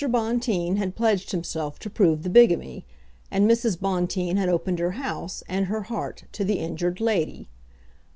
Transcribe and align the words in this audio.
Bonteen 0.09 0.77
had 0.77 0.95
pledged 0.95 1.29
himself 1.29 1.77
to 1.77 1.87
prove 1.87 2.23
the 2.23 2.29
bigamy, 2.31 2.87
and 3.29 3.47
Mrs. 3.47 3.79
Bonteen 3.79 4.35
had 4.35 4.49
opened 4.49 4.79
her 4.79 4.93
house 4.93 5.43
and 5.47 5.67
her 5.67 5.83
heart 5.83 6.23
to 6.31 6.43
the 6.43 6.57
injured 6.57 6.99
lady. 6.99 7.47